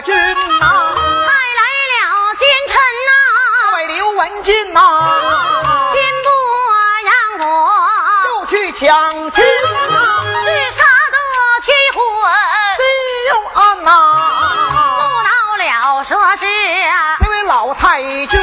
[0.00, 0.14] 国君
[0.58, 0.64] 呐，
[0.96, 1.28] 派
[1.58, 1.60] 来
[1.92, 2.00] 了
[2.38, 2.74] 奸臣
[3.06, 3.12] 呐，
[3.74, 4.80] 外刘文静呐，
[5.92, 6.28] 天不
[7.04, 7.12] 让
[7.50, 7.52] 我，
[8.24, 8.80] 就去抢
[9.30, 9.44] 军
[9.90, 9.94] 呐，
[10.46, 10.80] 去杀
[11.12, 11.16] 得
[11.66, 12.00] 天昏，
[12.78, 12.82] 地
[13.28, 13.30] 又
[13.60, 13.90] 暗呐，
[14.96, 15.28] 不恼
[15.58, 16.46] 了说是
[17.22, 18.40] 这位老太君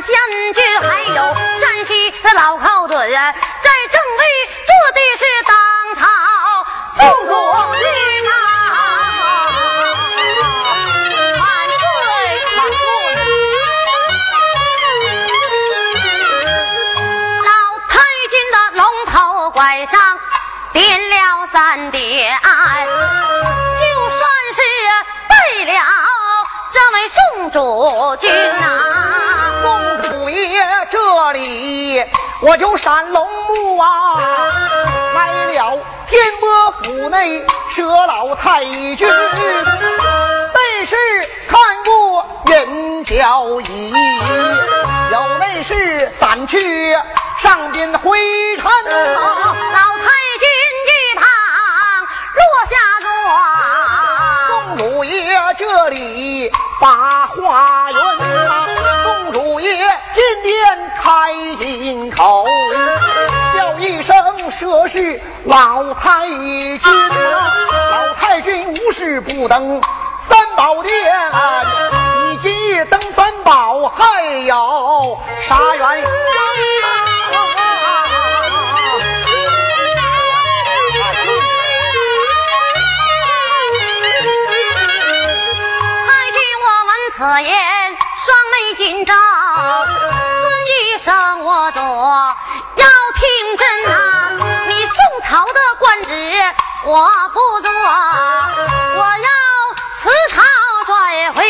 [0.00, 0.16] 八主仙
[0.54, 1.14] 君，还有
[1.58, 4.24] 山西的老寇准，在正位
[4.66, 5.54] 坐的是当
[5.94, 6.08] 朝
[6.90, 7.32] 宋主
[7.76, 7.84] 君
[8.24, 8.30] 呐。
[11.38, 11.84] 万岁！
[17.44, 17.50] 老
[17.86, 17.92] 太
[18.30, 20.18] 君的龙头拐杖
[20.72, 24.20] 点了三点，就算
[24.54, 24.62] 是
[25.28, 25.74] 背了
[26.72, 29.19] 这位宋主君呐、
[30.90, 32.04] 这里
[32.42, 34.18] 我就闪龙目啊，
[35.14, 40.96] 来了天波府内佘老太君，内是
[41.48, 43.92] 看过眼角仪，
[45.12, 46.96] 有内是掸去
[47.40, 48.18] 上边灰
[48.56, 49.54] 尘啊。
[49.72, 50.04] 老太
[50.40, 50.48] 君
[50.86, 51.24] 一旁
[52.34, 53.08] 落下座，
[54.48, 58.00] 宋主爷这里把话圆
[58.48, 58.66] 啊，
[59.60, 59.76] 爷
[60.14, 62.46] 今天开金口，
[63.54, 64.16] 叫一声
[64.58, 66.80] 佘氏老太君，
[67.90, 69.80] 老太君无事不登
[70.26, 70.92] 三宝殿，
[72.30, 76.04] 你今日登三宝还有啥原因？
[86.06, 87.18] 太君，我闻此
[87.50, 87.59] 言
[95.90, 96.14] 官职
[96.84, 97.68] 我不做，
[98.94, 99.28] 我要
[99.98, 100.40] 辞朝
[100.86, 100.94] 转
[101.34, 101.42] 回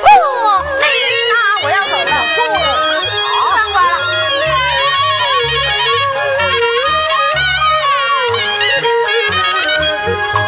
[0.00, 0.06] 故
[0.78, 0.86] 里
[1.28, 2.10] 呐、我要走了，
[3.56, 3.90] 当官了。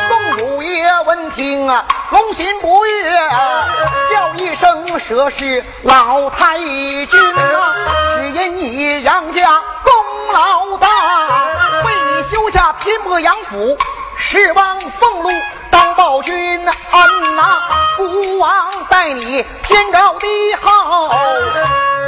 [0.09, 0.71] 宋主爷
[1.05, 3.29] 闻听啊，龙心不悦，
[4.09, 7.75] 叫一声佘氏老太君啊，
[8.15, 9.93] 只因你杨家功
[10.33, 10.87] 劳大，
[12.51, 13.77] 下拼搏杨府，
[14.19, 15.31] 是望俸禄
[15.71, 17.63] 当报君恩呐、
[17.97, 20.27] 孤王待你天高地
[20.61, 21.09] 厚，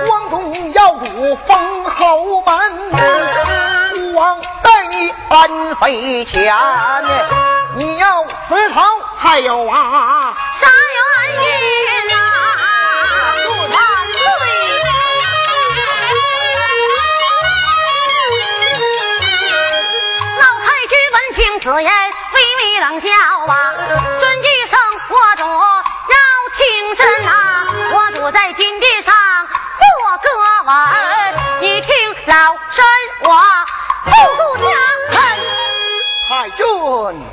[0.06, 2.92] 光宗耀祖封侯门。
[3.94, 6.52] 孤王待你恩匪浅，
[7.76, 8.82] 你要辞朝
[9.16, 10.31] 还有啊？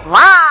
[0.10, 0.49] 君，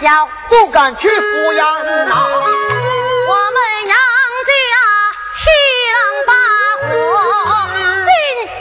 [0.00, 1.76] 小，不敢去抚养。
[1.76, 3.94] 我们杨
[4.48, 4.52] 家
[5.34, 5.38] 七
[5.92, 6.32] 郎八
[6.80, 6.88] 虎
[8.06, 8.10] 进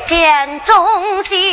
[0.05, 1.48] 县中心。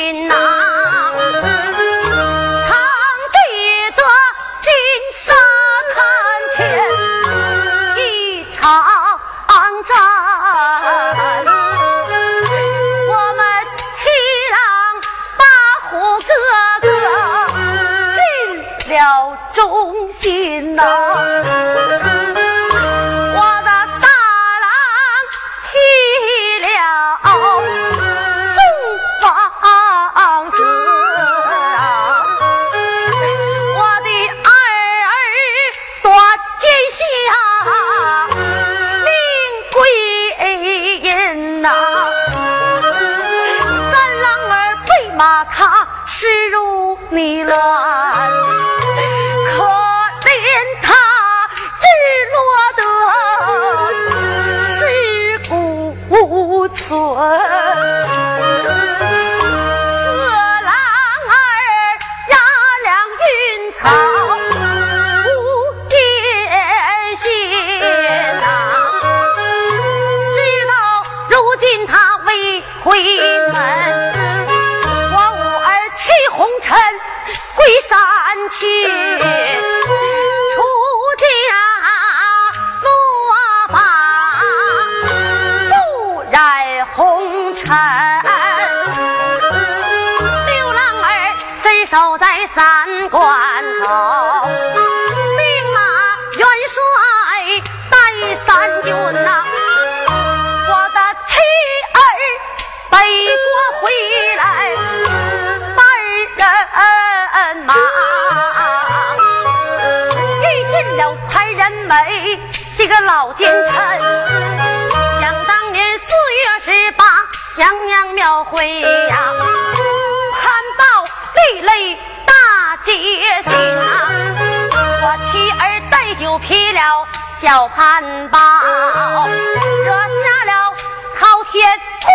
[126.18, 127.06] 就劈了
[127.38, 130.72] 小潘豹，惹下了
[131.18, 131.68] 滔天
[132.02, 132.08] 祸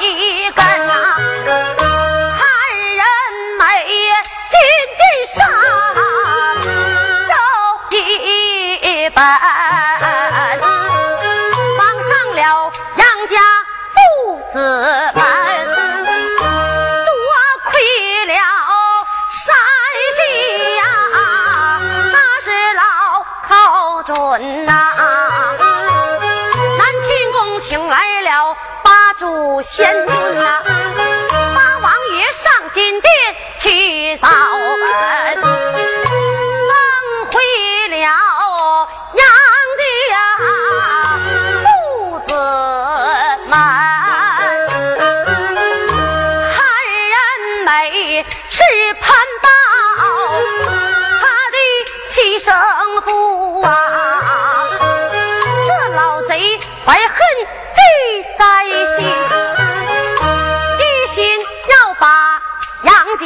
[0.00, 1.16] 一根啊，
[2.38, 2.44] 汉
[2.96, 3.04] 人
[3.58, 3.62] 美，
[4.50, 4.56] 金
[4.96, 5.91] 地上。
[29.62, 30.62] 仙子啊，
[31.30, 33.12] 八王爷上金殿
[33.58, 34.28] 去早。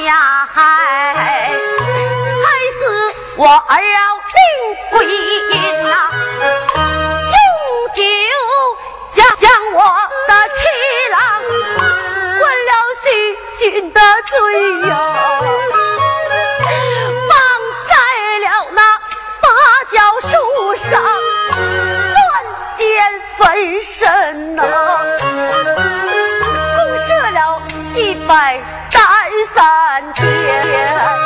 [0.06, 0.62] 呀，嗨，
[1.24, 1.34] 还
[2.70, 2.78] 是
[3.36, 4.20] 我儿要
[4.92, 5.04] 领
[5.50, 5.90] 兵呐？
[7.34, 7.36] 用
[9.10, 9.82] 酒将我
[10.28, 10.58] 的气
[11.10, 11.18] 浪，
[12.38, 12.70] 灌了
[13.02, 13.04] 醺
[13.58, 13.60] 醺
[13.92, 14.32] 的醉
[14.82, 14.86] 哟，
[17.28, 17.30] 放
[17.88, 17.92] 在
[18.44, 18.80] 了那
[19.40, 19.44] 芭
[19.90, 20.30] 蕉树
[20.76, 22.24] 上，乱
[22.76, 22.86] 箭
[23.38, 24.62] 飞身呐，
[26.76, 26.78] 公
[27.32, 27.36] 了。
[27.96, 28.60] 一拜
[28.90, 29.00] 在
[29.54, 31.25] 三天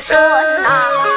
[0.00, 1.15] 孙呐、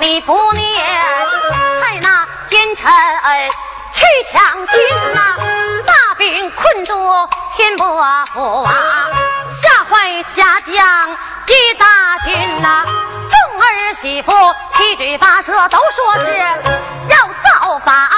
[0.00, 1.04] 你不念，
[1.80, 2.86] 害那奸臣
[3.92, 5.36] 去抢亲呐，
[5.86, 6.94] 大兵困住
[7.56, 7.84] 天不
[8.32, 9.10] 服啊，
[9.50, 11.10] 吓坏家将
[11.48, 14.32] 一大群呐，众儿媳妇
[14.74, 16.38] 七嘴八舌都说是
[17.08, 18.08] 要造反，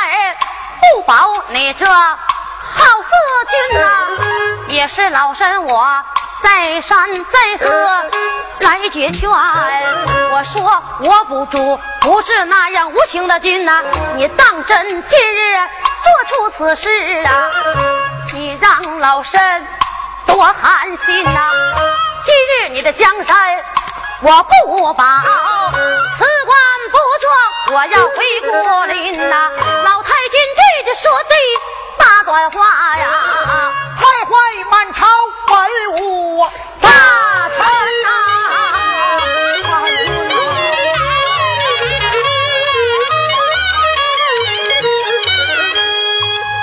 [0.95, 3.11] 不保你这好四
[3.49, 3.87] 君呐，
[4.69, 6.05] 也是老身我。
[6.42, 7.64] 再三再四
[8.61, 10.62] 来决劝，我说
[11.03, 13.83] 我不住，不是那样无情的君呐！
[14.16, 15.68] 你当真今日
[16.03, 16.88] 做出此事
[17.24, 17.50] 啊？
[18.33, 19.66] 你让老身
[20.26, 21.50] 多寒心呐！
[22.24, 22.35] 今
[22.66, 23.37] 日你的江山
[24.22, 25.05] 我不保，
[25.72, 26.59] 此官
[26.90, 29.50] 不做，我要回故林呐！
[29.85, 31.35] 老太君这就说的
[31.98, 33.07] 大段话呀，
[34.31, 34.35] 徘徊
[34.71, 35.07] 满朝。
[35.51, 35.57] 为
[36.01, 36.47] 吾
[36.81, 36.88] 大
[37.51, 37.59] 臣
[38.05, 38.09] 呐，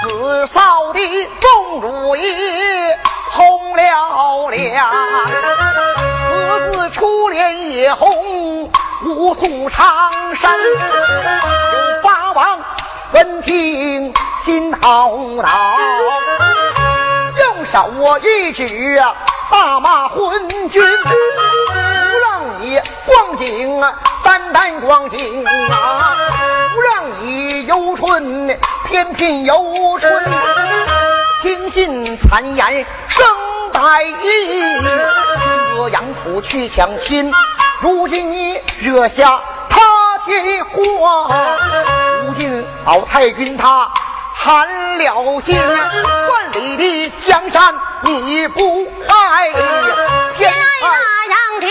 [0.07, 0.99] 自少的
[1.35, 2.23] 宋如意
[3.31, 4.81] 红了脸，
[6.29, 8.71] 此子初恋也红，
[9.03, 10.57] 五祖长山
[11.73, 12.59] 有八王
[13.11, 14.13] 闻听
[14.45, 15.09] 心滔
[17.71, 17.89] 滔。
[17.97, 19.01] 我一指
[19.49, 26.15] 大骂昏君，不让你光景啊单单光景啊，
[26.73, 30.11] 不让你游春偏偏游春，
[31.41, 33.25] 听信谗言生
[33.71, 37.33] 歹意，这杨府去抢亲，
[37.79, 39.79] 如今你惹下他
[40.25, 41.31] 的祸，
[42.25, 43.89] 如今老太君他。
[44.47, 49.51] 寒了心，万里的江山你不爱，
[50.37, 51.67] 偏爱那杨家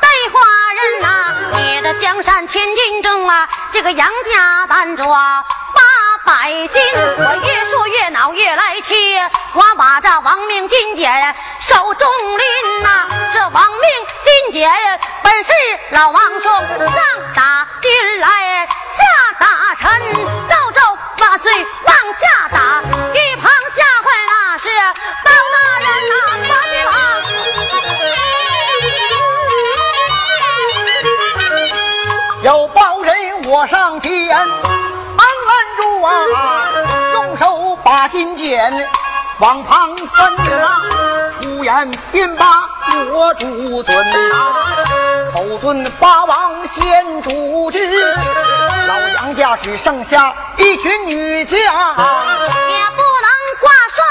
[0.00, 0.40] 带花
[0.72, 1.34] 人呐！
[1.52, 5.82] 你的江山千斤重啊，这个杨家单着八
[6.24, 6.82] 百斤。
[6.94, 8.96] 我越说越恼，越来气，
[9.52, 13.06] 我把这亡命金简手中拎呐！
[13.34, 13.90] 这亡命
[14.24, 14.72] 金简
[15.22, 15.52] 本是
[15.90, 16.50] 老王说
[16.88, 19.04] 上打进来，下
[19.38, 20.14] 打臣，
[20.48, 20.91] 照照。
[21.32, 22.82] 打碎往下打，
[23.14, 24.68] 一旁吓坏那是
[25.24, 26.14] 包大人呐，
[26.46, 26.92] 八戒王。
[32.42, 33.14] 有包人
[33.46, 34.46] 我上前安
[35.16, 35.26] 按
[35.80, 36.10] 住啊，
[37.14, 38.70] 用手把金剪
[39.38, 40.82] 往旁分啊，
[41.42, 42.68] 出言便把
[43.10, 43.96] 我主尊
[44.32, 44.76] 啊，
[45.34, 48.00] 口尊八王先主君。
[48.86, 53.28] 老杨家只剩下一群女将，也不能
[53.60, 54.04] 挂帅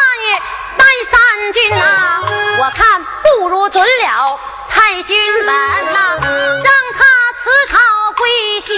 [0.78, 2.22] 带三军呐。
[2.60, 4.39] 我看不如准了
[4.70, 5.54] 太君们
[5.94, 7.06] 呐，让他
[7.41, 7.78] 辞朝
[8.17, 8.74] 归西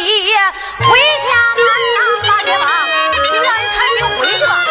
[0.80, 2.00] 回家门呐。
[2.28, 2.68] 八戒王，
[3.34, 4.63] 就让太君回去吧。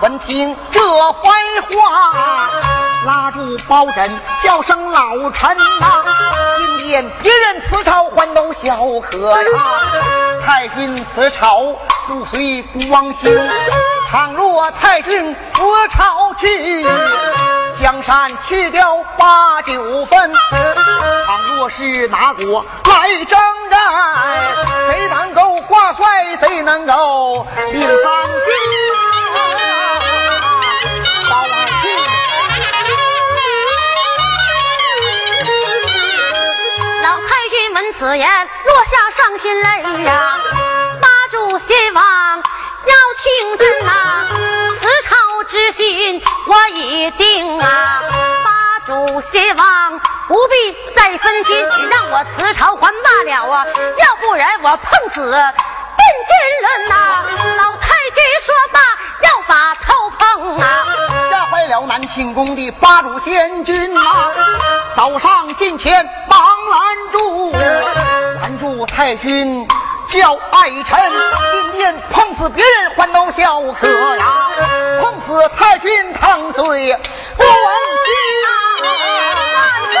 [0.00, 0.80] 闻听这
[1.12, 1.30] 坏
[1.70, 2.50] 话。
[3.06, 6.04] 拉住包拯，叫声老臣呐！
[6.58, 9.58] 今天别人辞朝还都小可呀，
[10.44, 11.74] 太君辞朝
[12.06, 13.34] 不随孤王心。
[14.10, 16.86] 倘若太君辞朝去，
[17.74, 20.32] 江山去掉八九分。
[21.26, 23.38] 倘若是拿国来征
[23.70, 23.80] 战，
[24.90, 26.36] 谁能够挂帅？
[26.36, 28.89] 谁能够领三军？
[38.00, 38.26] 此言
[38.64, 40.38] 落下伤心泪呀！
[41.02, 42.02] 八主先王
[42.38, 44.26] 要听真呐，
[44.80, 48.02] 辞朝之心我已定啊！
[48.42, 51.58] 八主先王不必再分心，
[51.90, 53.66] 让我辞朝还罢了啊！
[53.98, 56.32] 要不然我碰死奔金
[56.62, 57.22] 人呐！
[57.58, 58.80] 老太君说罢
[59.28, 61.19] 要把头碰啊！
[61.50, 64.30] 吓坏了南庆宫的八路仙君啊！
[64.94, 67.52] 早上进前忙拦住。
[68.40, 69.66] 拦住太君
[70.06, 71.12] 叫爱臣，
[71.50, 74.48] 今天碰死别人还都笑可呀，
[75.00, 76.62] 碰死太君堂罪
[77.36, 77.52] 不闻
[78.06, 78.14] 君
[78.46, 78.48] 啊！
[79.56, 79.58] 万
[79.90, 79.98] 岁！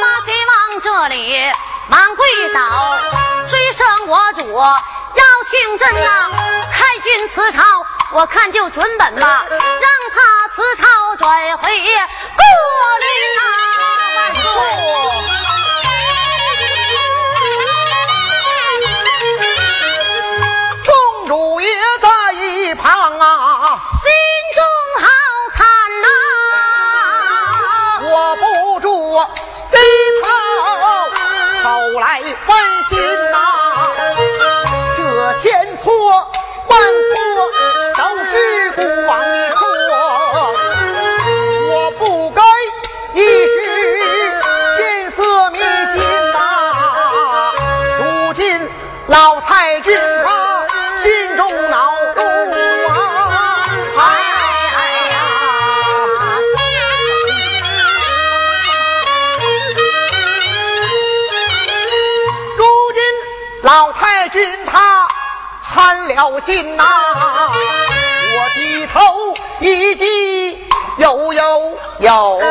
[0.00, 1.52] 马西王这里
[1.88, 2.98] 忙跪倒，
[3.50, 4.40] 追声我主
[5.78, 6.30] 真呐，
[6.72, 7.62] 太君辞朝，
[8.12, 9.58] 我看就准本了，让
[10.12, 11.86] 他辞朝转回各里
[13.38, 13.40] 啊。
[20.84, 21.68] 公主爷
[22.02, 24.10] 在一旁啊，心
[24.54, 24.62] 中
[25.00, 25.06] 好
[25.56, 25.66] 惨
[26.02, 26.04] 呐，
[28.10, 28.86] 我不住
[29.70, 29.76] 低
[30.24, 30.28] 头，
[31.62, 32.50] 好来问
[32.88, 33.29] 心。
[36.70, 36.78] 万
[37.34, 37.59] 错
[66.20, 66.84] 寒了心呐、
[68.34, 69.00] 我低头
[69.60, 70.58] 一记
[70.98, 72.44] 有有有啊，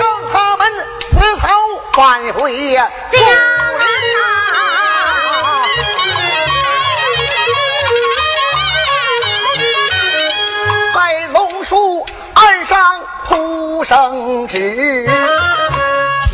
[0.00, 0.66] 让他们
[0.98, 1.46] 死头
[1.92, 3.86] 返回呀家人
[4.16, 4.18] 呐、
[10.92, 10.98] 在
[11.32, 15.08] 龙树岸上铺圣旨，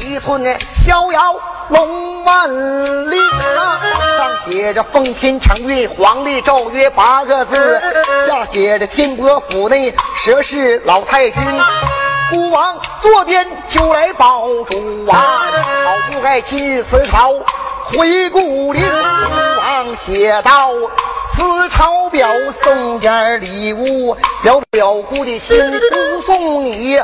[0.01, 3.19] 七寸逍遥龙万里
[3.57, 3.81] 啊，
[4.17, 7.81] 上写着“奉天承运，皇帝诏曰”八个字，
[8.27, 9.93] 下写着“天伯府内
[10.25, 11.43] 佘氏老太君”。
[12.31, 15.47] 孤王坐殿就来保主啊，
[15.85, 17.33] 好不该今日辞朝
[17.85, 18.81] 回故里。
[18.81, 20.71] 孤王写道。
[21.29, 25.57] 辞朝表送点礼物，表表姑的心，
[25.91, 26.99] 不送你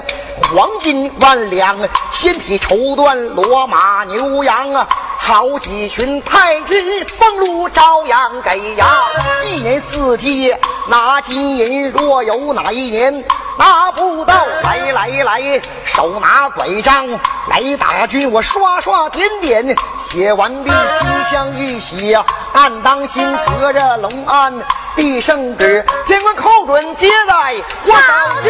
[0.54, 1.76] 黄金万两，
[2.10, 4.86] 千匹绸缎，骡马牛羊啊，
[5.18, 9.02] 好几群太君俸禄朝阳给呀。
[9.44, 10.54] 一年四季
[10.88, 13.24] 拿金银，若有哪一年
[13.56, 17.08] 拿不到，来来来，手拿拐杖
[17.48, 22.14] 来打军，我刷刷点点写完毕，金香玉玺，
[22.52, 23.26] 暗当心
[23.60, 24.52] 隔着龙安
[24.96, 28.48] 地圣旨，天官寇准接在我少手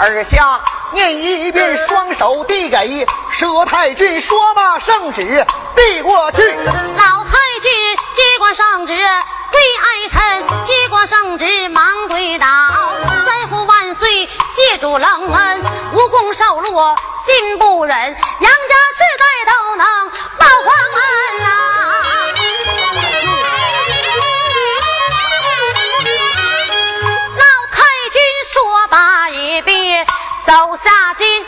[0.00, 0.58] 而下
[0.92, 3.06] 念一遍，双手递给
[3.38, 6.42] 佘太君，说罢圣旨递过去。
[6.42, 7.70] 老太君
[8.14, 12.46] 接过圣旨，跪爱臣接过圣旨，忙跪倒。
[13.26, 15.60] 三呼万岁，谢主隆恩，
[15.92, 16.70] 无功受禄，
[17.26, 19.86] 心不忍，杨家世代都能
[20.38, 21.19] 报皇恩
[30.80, 31.44] 走下金殿。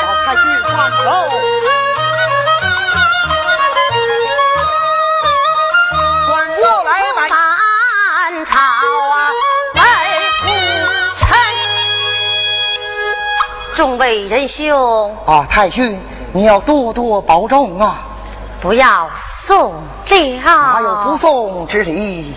[0.00, 1.06] 老太君看喽，
[6.26, 9.14] 转过来买满朝啊，
[9.74, 9.78] 为
[10.40, 10.42] 父
[11.14, 11.22] 臣。
[13.74, 16.00] 众位仁兄，啊，太君
[16.32, 17.98] 你要多多保重啊，
[18.62, 19.80] 不要送了。
[20.42, 22.32] 哪有不送之理？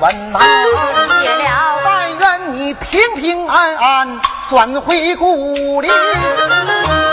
[0.00, 0.38] 文呐。
[1.20, 1.80] 谢了。
[1.84, 5.88] 但愿你平平安安转回故里。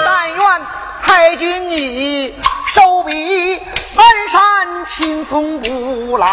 [0.06, 0.62] 但愿
[1.04, 2.34] 太君你
[2.68, 3.62] 寿比
[3.96, 6.28] 南山青葱不老。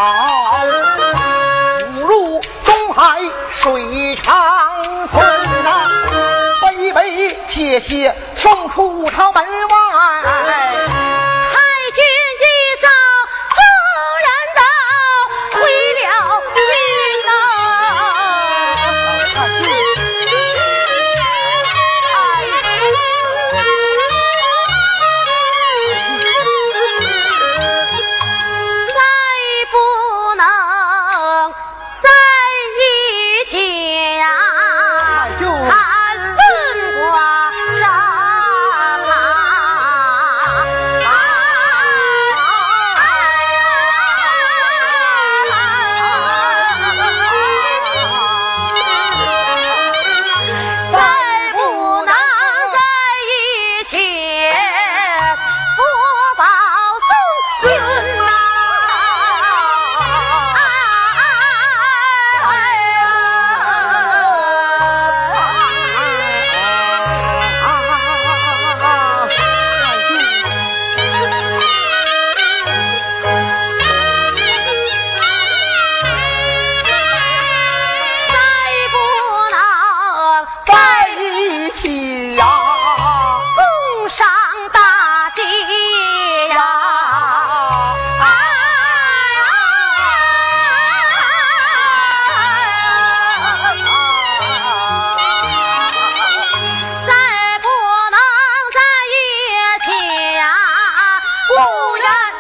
[1.95, 5.91] 不入东海水长存呐。
[6.63, 10.94] 杯杯切切送出朝门外。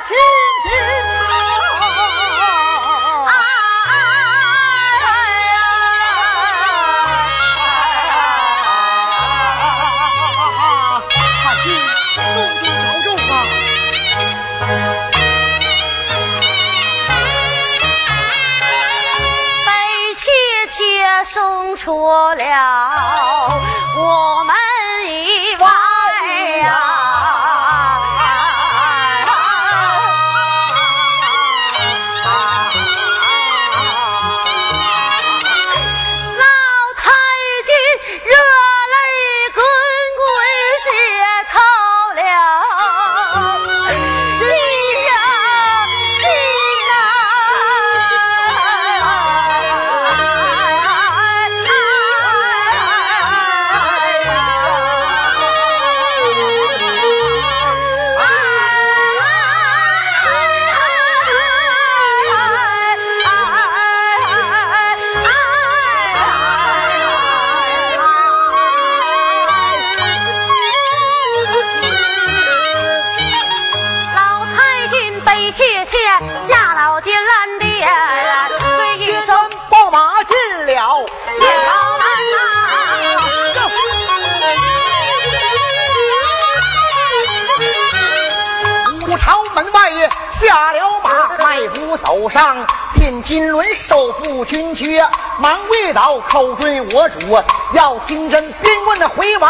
[0.07, 0.44] Two.
[75.95, 76.03] 殿
[76.49, 77.89] 下，老金銮殿，
[78.77, 79.33] 这一身
[79.69, 82.03] 布马进了五朝门
[82.33, 82.37] 呐。
[89.07, 89.79] 五朝门外
[90.33, 92.57] 下了马，迈步走上，
[92.97, 97.40] 见金轮受副军缺，忙跪倒叩对我，主
[97.73, 99.49] 要金针边问那回王。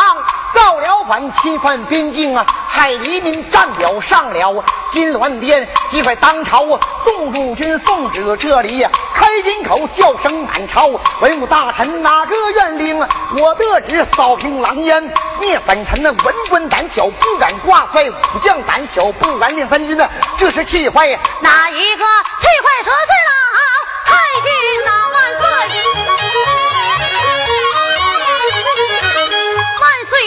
[0.54, 10.86] 造了反，侵犯边境啊，害黎民，战表上了金銮殿，击败当朝啊宋主军奉旨这里开金口，叫声满朝
[11.20, 12.98] 文武大臣哪个愿领？
[13.38, 15.02] 我得旨扫平狼烟，
[15.40, 16.02] 灭粉尘。
[16.02, 20.08] 那文官胆小不敢挂帅，武将胆小不敢领分军呢。
[20.38, 21.08] 这是气坏
[21.40, 22.04] 哪一个？
[22.38, 23.34] 气坏说是老
[24.06, 25.16] 太君呐，万
[25.68, 25.83] 岁！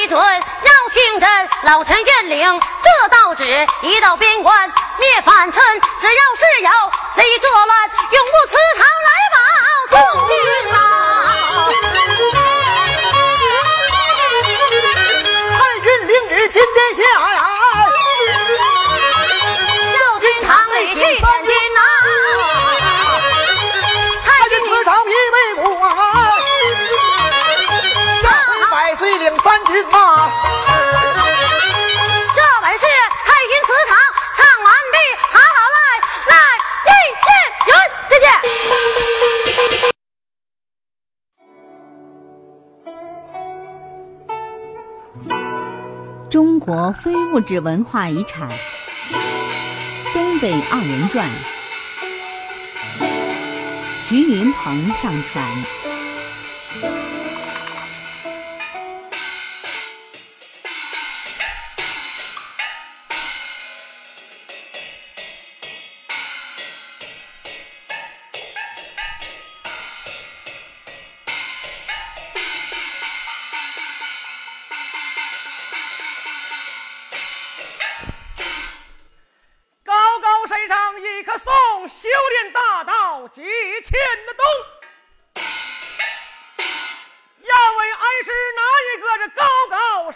[0.08, 3.44] 准，要听真，老臣愿领这道旨，
[3.82, 5.62] 一到边关灭反臣，
[6.00, 6.70] 只要是有
[7.16, 9.38] 贼作乱，永不辞朝来报
[9.90, 11.17] 宋军呐。
[46.68, 48.50] 国非物质文化遗产。
[50.14, 51.26] 东北二人转。
[53.98, 55.46] 徐云鹏上传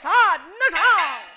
[0.02, 0.12] 山
[0.58, 1.31] 那上。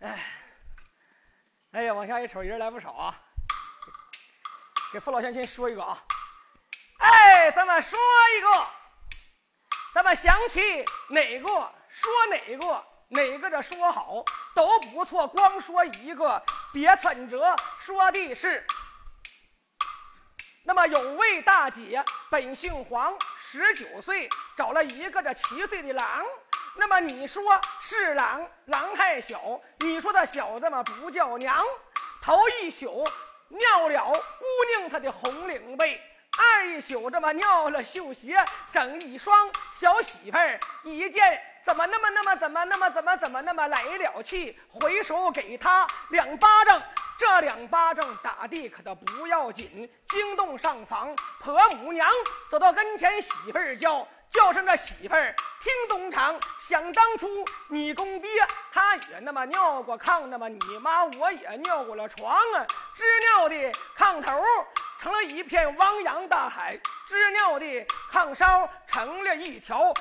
[0.00, 0.32] 哎，
[1.72, 3.20] 哎呀，往下一瞅人来不少啊，
[4.92, 6.02] 给父老乡亲说一个啊，
[7.00, 8.66] 哎，咱们说一个，
[9.92, 11.46] 咱们想起哪个
[11.90, 14.24] 说哪个，哪个这说好
[14.54, 16.42] 都不错，光说一个，
[16.72, 18.66] 别存折说的是。
[20.64, 26.26] 那么有位大姐，本姓黄，十九岁，找了一个这七岁的郎。
[26.76, 27.42] 那么你说
[27.82, 31.64] 是郎，郎还小，你说的小子嘛不叫娘。
[32.22, 33.04] 头一宿
[33.48, 36.00] 尿了姑娘她的红领被，
[36.38, 38.36] 二一宿这么尿了绣鞋，
[38.70, 46.82] 整一双小媳妇儿一见怎么那么那么怎么那么怎么怎么那么来了气，回手给他两巴掌，
[47.18, 52.08] 这两巴掌打的可倒不要紧，惊动上房婆母娘，
[52.50, 54.06] 走到跟前媳妇儿叫。
[54.30, 57.28] 叫声这媳妇儿听东厂，想当初
[57.68, 58.28] 你公爹
[58.72, 63.56] 他也那么尿过炕，那么你妈我也尿过了床啊，织尿的
[63.98, 64.40] 炕头
[65.00, 66.78] 成了一片汪洋大海，
[67.08, 67.66] 织尿的
[68.12, 69.92] 炕梢成了一条。